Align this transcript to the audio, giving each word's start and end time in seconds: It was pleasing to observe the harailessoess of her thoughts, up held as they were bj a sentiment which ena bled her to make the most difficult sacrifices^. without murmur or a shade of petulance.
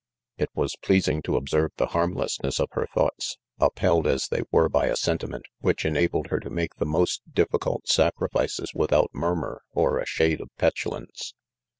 It 0.39 0.49
was 0.55 0.75
pleasing 0.81 1.21
to 1.21 1.35
observe 1.37 1.73
the 1.77 1.85
harailessoess 1.89 2.59
of 2.59 2.69
her 2.71 2.87
thoughts, 2.91 3.37
up 3.59 3.77
held 3.77 4.07
as 4.07 4.29
they 4.29 4.41
were 4.51 4.67
bj 4.67 4.89
a 4.89 4.95
sentiment 4.95 5.45
which 5.59 5.85
ena 5.85 6.09
bled 6.09 6.31
her 6.31 6.39
to 6.39 6.49
make 6.49 6.73
the 6.77 6.87
most 6.87 7.21
difficult 7.31 7.83
sacrifices^. 7.85 8.73
without 8.73 9.11
murmur 9.13 9.61
or 9.73 9.99
a 9.99 10.07
shade 10.07 10.41
of 10.41 10.49
petulance. 10.57 11.35